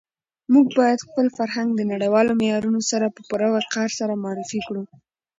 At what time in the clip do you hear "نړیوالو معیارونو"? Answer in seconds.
1.91-2.81